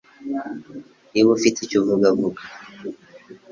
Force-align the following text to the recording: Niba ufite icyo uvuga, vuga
Niba 1.11 1.29
ufite 1.37 1.57
icyo 1.61 1.75
uvuga, 1.81 2.07
vuga 2.19 2.41